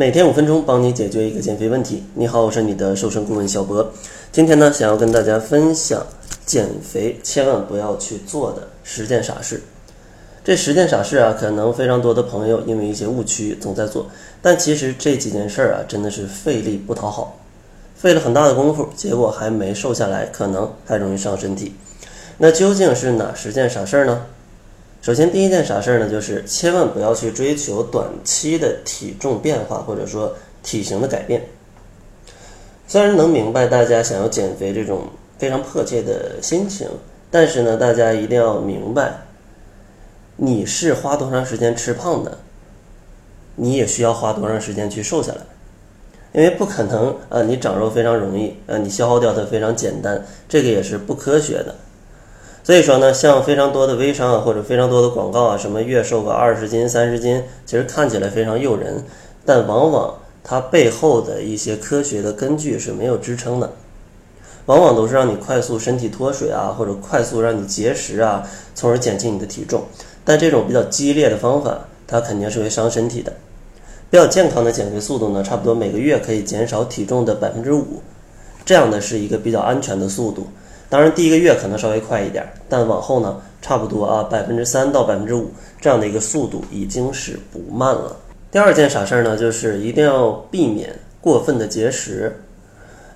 [0.00, 2.02] 每天五分钟，帮你解决一个减肥问题。
[2.14, 3.92] 你好，我是你的瘦身顾问小博。
[4.32, 6.06] 今天呢，想要跟大家分享
[6.46, 9.60] 减肥千万不要去做的十件傻事。
[10.42, 14.06] 这十件傻事啊，可能非常多的朋友因为一些误区总在做，
[14.40, 17.38] 但其实这几件事儿啊，真的是费力不讨好，
[17.94, 21.74] 费了很大的功夫，结果还没瘦下来，可能还容易伤身体。
[22.38, 24.22] 那究竟是哪十件傻事儿呢？
[25.02, 31.42] 首先，第一件傻事儿呢，就是千万不要去追求短期的体重变化，或者说体型的改变。
[32.86, 35.04] 虽然能明白大家想要减肥这种
[35.38, 36.86] 非常迫切的心情，
[37.30, 39.22] 但是呢，大家一定要明白，
[40.36, 42.36] 你是花多长时间吃胖的，
[43.56, 45.40] 你也需要花多长时间去瘦下来，
[46.32, 51.74] 因为不可能啊，你长肉非常容易，啊，你消耗掉它非常简单，这个也是不科学的。
[52.70, 59.02] 所以说呢，像非常多的微商啊，或者非常多的广告啊，什么月瘦个二十斤、三十斤，其实看起来非常诱人，
[59.44, 63.72] 但往往它背后的一些科学的根据是没有支撑的，
[64.66, 69.82] 往往都是让你快速身体脱水啊，或者快速让你节食啊，从而减轻你的体重。
[70.24, 73.32] 但这种比较激烈的方法，它肯定是会伤身体的。
[74.10, 78.00] 比较健康的减肥速度呢，差不多每个月可以减少体重的百分之五，
[78.64, 80.46] 这样呢是一个比较安全的速度。
[80.90, 85.48] 当然，第一个月可能稍微快一点，但往后呢，差不多啊，百分之三到百分之五
[85.80, 88.16] 这样的一个速度已经是不慢了。
[88.50, 92.40] 第二件傻事儿呢，就是一定要避免过分的节食，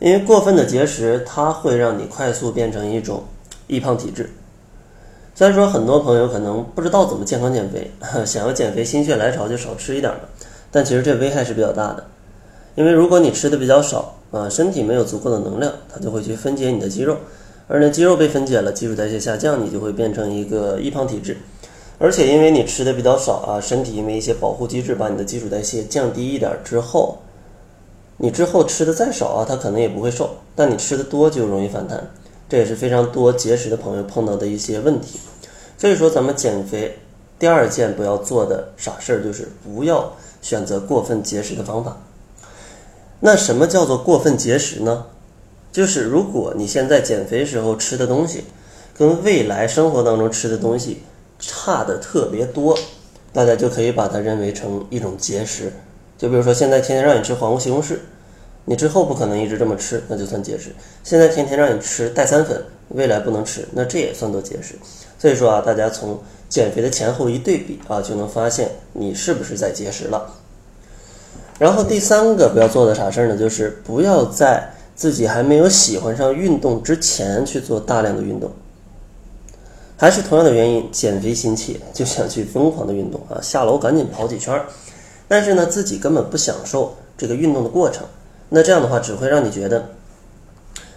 [0.00, 3.24] 因为过分的节食它会让你快速变成一种
[3.68, 4.28] 易胖体质。
[5.34, 7.90] 虽然说很多朋友可能不知道怎么健康减肥，
[8.26, 10.20] 想要减肥心血来潮就少吃一点嘛，
[10.70, 12.04] 但其实这危害是比较大的，
[12.74, 17.16] 因为如果你吃的比较少啊，身体没有足够的能量，它就会去分解你的肌肉。
[17.68, 21.38] 而呢，肌肉被分解了，基础代谢下降，你就会变成一个易胖体质。
[21.98, 27.18] 而且因为你吃的比较少啊，身体因为一些保护机制把你的基础代谢降低一点之后，
[28.16, 30.30] 你之后吃的再少啊，它可能也不会瘦。
[30.54, 32.10] 但你吃的多就容易反弹，
[32.48, 35.20] 这也是非常多节食的朋友碰到的一些问题。
[35.78, 36.98] 所以说，咱们减肥
[37.38, 41.96] 第二件不要做的傻事儿就是不要选择过分节食的方法。
[43.20, 45.06] 那什么叫做过分节食呢？
[45.72, 48.44] 就是如果你现在减肥时候吃的东西，
[48.94, 51.00] 跟未来生活当中吃的东西
[51.38, 52.78] 差的特别多，
[53.32, 55.72] 大家就可以把它认为成一种节食。
[56.18, 57.96] 就比如说现在天天让你吃黄瓜西红柿，
[58.66, 60.70] 你之后不可能一直这么吃，那就算节食。
[61.02, 64.74] 现在天天让你吃代餐粉，未来不能吃，那这也算作节食。
[65.18, 70.34] 所以说啊，大家从减肥的前后一对比啊，就能发现你是不是在节食了。
[71.58, 74.70] 然后第三个不要做的傻事儿呢，就是不要在。
[75.02, 78.52] 自己还没有喜欢上运动之前去做大量的运动，
[79.96, 84.66] 还是同样的原因，减肥心切就想去疯狂的运动啊，下楼赶紧跑几圈儿，
[85.26, 88.06] 但是呢，自己根本不享受这个运动的过程，
[88.50, 89.88] 那这样的话只会让你觉得，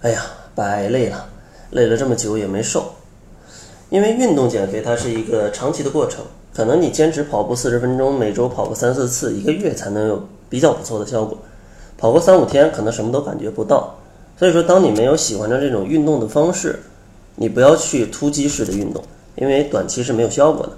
[0.00, 0.24] 哎呀，
[0.54, 1.26] 白累了，
[1.72, 2.92] 累了这么久也没瘦，
[3.90, 6.24] 因为运动减肥它是一个长期的过程，
[6.54, 11.36] 可能你坚持跑步四十分钟，每周跑个三四次，一个月才能有比较不错的效果。
[12.00, 13.94] 跑个三五天，可能什么都感觉不到。
[14.38, 16.80] 所以说，当你没有喜欢上这种运动的方式，
[17.36, 19.04] 你不要去突击式的运动，
[19.36, 20.72] 因为短期是没有效果的。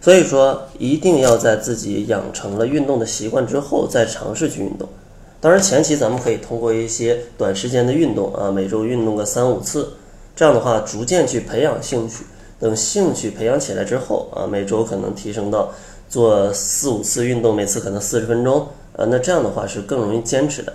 [0.00, 4.88] 所以说，一定要在自己养成了运动的习惯之后，再尝试去运动。
[5.40, 9.88] 当然，前期咱们可以通过一些短时间的运动啊，每周运动个三五次，
[10.36, 12.24] 这样的话，逐渐去培养兴趣。
[12.60, 15.72] 等兴趣培养起来之后啊，每周可能提升到
[16.08, 18.68] 做四五次运动，每次可能四十分钟。
[19.00, 20.74] 呃，那这样的话是更容易坚持的，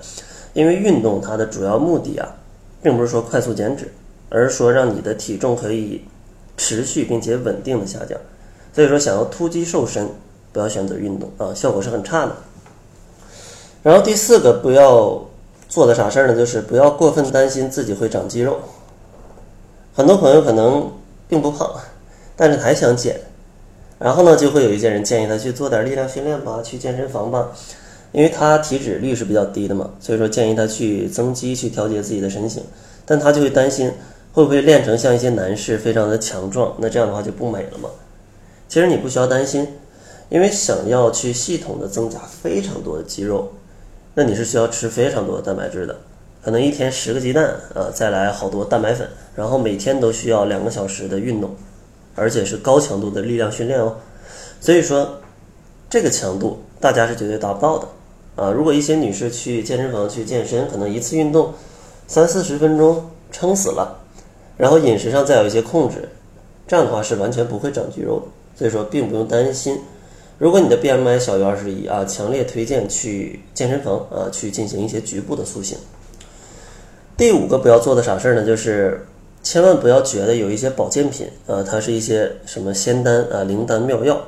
[0.54, 2.36] 因为运动它的主要目的啊，
[2.82, 3.94] 并不是说快速减脂，
[4.30, 6.04] 而是说让你的体重可以
[6.58, 8.18] 持续并且稳定的下降。
[8.74, 10.10] 所以说，想要突击瘦身，
[10.52, 12.36] 不要选择运动啊，效果是很差的。
[13.84, 15.24] 然后第四个不要
[15.70, 16.36] 做的啥事儿呢？
[16.36, 18.58] 就是不要过分担心自己会长肌肉。
[19.94, 20.92] 很多朋友可能
[21.30, 21.70] 并不胖，
[22.36, 23.22] 但是还想减，
[24.00, 27.50] 然后呢，就会有一些人建议他去做点力量训练吧，去健身房吧。
[28.16, 32.64] 因为他体脂率是比较低的嘛，所以说建议他去增肌去调节自己的身形，
[33.06, 33.92] 但他就会担心
[34.32, 37.90] 会不会练成像一些男士非常的强壮，那这样的话就不美了嘛。
[38.70, 39.68] 其实你不需要担心，
[40.30, 43.52] 因为想要去系统的增加非常多的肌肉，
[44.14, 45.98] 那你是需要吃非常多的蛋白质的，
[46.42, 51.54] 可能一天十个鸡蛋啊，再来好多蛋白粉，然后每天都需要两个小时的运动，
[52.16, 53.98] 而且是高强度的力量训练哦。
[54.62, 55.20] 所以说
[55.90, 57.86] 这个强度大家是绝对达不到的。
[58.36, 61.54] 啊，如果一些女士去健身房去健身，可能一次运动
[62.08, 64.00] 三四十分钟撑死了，
[64.58, 66.10] 然后饮食上再有一些控制，
[66.68, 68.26] 这样的话是完全不会长肌肉的。
[68.58, 69.78] 所以说，并不用担心。
[70.38, 75.78] 如果你的 BMI 小于二十一啊，强烈推荐去健身房啊，去进行一些局部的塑形。
[77.18, 79.06] 第五个不要做的傻事儿呢，就是
[79.44, 84.22] 千万不要觉得有一些保健品啊，它是一些什么仙丹啊、灵丹妙药，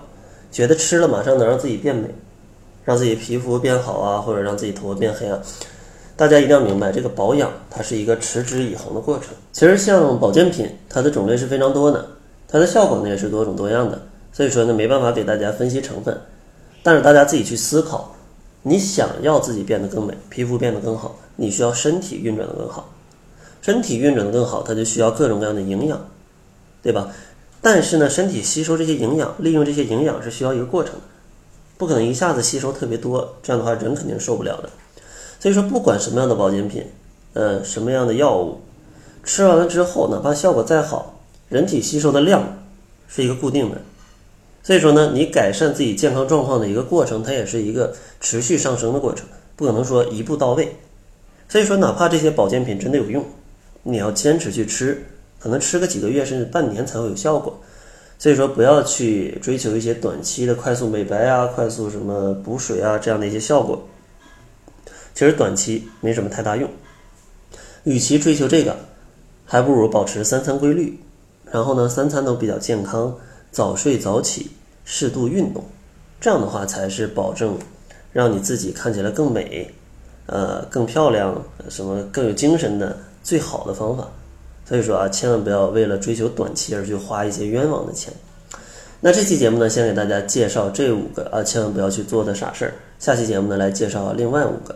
[0.51, 2.07] 觉得吃了马上能让自己变美，
[2.87, 5.37] 让自己皮肤变好啊，或者让自己头发变黑啊。
[6.15, 9.27] 大家一定要明白，这个保养它是一个持之以恒的过程。
[9.51, 12.07] 其实像保健品，它的种类是非常多的，
[12.47, 14.01] 它的效果呢也是多种多样的。
[14.31, 16.17] 所以说呢，没办法给大家分析成分，
[16.81, 18.15] 但是大家自己去思考，
[18.61, 22.89] 你想要自己变得更美，皮肤变得更好，你需要身体运转的更好，
[23.61, 25.99] 身体运转的更好，它就需要各种各样的营养，
[26.81, 27.11] 对吧？
[27.61, 31.01] 但是呢，身体吸收这些营养，利用这些营养是需要一个过程的，
[31.77, 34.69] 不可能一下子吸收特别多，这样的话人肯定受不了的。
[35.39, 36.85] 所以说，不管什么样的保健品，
[37.33, 38.61] 呃，什么样的药物，
[39.23, 41.19] 吃完了之后，哪怕效果再好，
[41.49, 42.57] 人体吸收的量
[43.07, 43.77] 是一个固定的。
[44.63, 50.75] 所以说呢，你改善自己健康状况的一个过程，它也是一个持续上升的过程，不可能说一步到位。
[51.47, 53.23] 所以说，哪怕这些保健品真的有用，
[53.83, 55.05] 你要坚持去吃，
[55.39, 57.61] 可能吃个几个月甚至半年才会有效果。
[58.19, 63.87] 所以说，不要去追求一些短期的快速美白啊、快速什么补水啊这样的一些效果，
[65.13, 66.69] 其实短期没什么太大用。
[67.83, 68.75] 与其追求这个，
[69.45, 70.99] 还不如保持三餐规律，
[71.51, 73.15] 然后呢，三餐都比较健康。
[73.49, 74.51] 早睡早起，
[74.83, 75.63] 适度运动，
[76.19, 77.57] 这样的话才是保证
[78.11, 79.73] 让你自己看起来更美，
[80.25, 84.07] 呃，更漂亮，什么更有精神的最好的方法。
[84.67, 88.11] 所以说啊，千万不要为了追求短期而去花一些冤枉的钱。
[88.99, 92.73] 那这期节目呢，先给大家介绍这五个啊，千万不要去做的傻事儿。
[92.99, 94.75] 下期节目呢，来介绍另外五个。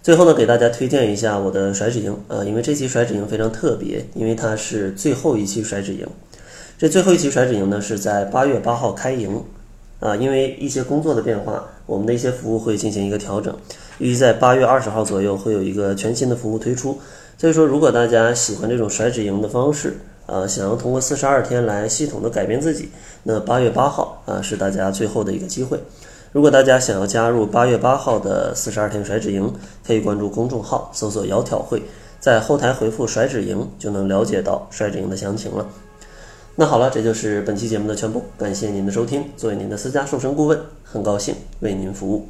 [0.00, 6.06] 最后呢，给大家推荐一下我的甩脂营啊，因为这期甩脂营非常特别，因为它是最后一期甩脂营。
[6.78, 9.42] 这最后一期甩脂营呢，是在八月八号开营，
[10.00, 13.54] 啊，因为一些工作的变化，我们的一些服务会进行一个调整，
[13.98, 16.98] 预计在八月二十号左右会有一个全新的服务推出。
[17.42, 19.96] 所以说，如果大家喜欢这种甩脂营的方式，
[20.26, 22.88] 啊，想要通过四十二天来系统的改变自己，
[23.24, 25.76] 那八月八号啊是大家最后的一个机会。
[26.30, 29.52] 如果大家想要加入八月八号的四十二天甩脂营，
[29.84, 31.82] 可以关注公众号，搜索“窈窕会”，
[32.20, 35.66] 在后台回复“甩脂营”就能了解到甩脂营的详情了。
[36.54, 38.22] 那好了，这就是本期节目的全部。
[38.38, 39.24] 感谢您的收听。
[39.36, 42.24] 作为您的私家瘦身顾问，很高兴为您服务。